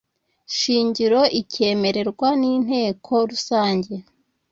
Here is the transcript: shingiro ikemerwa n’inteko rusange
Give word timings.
shingiro 0.57 1.21
ikemerwa 1.41 2.29
n’inteko 2.41 3.13
rusange 3.29 3.93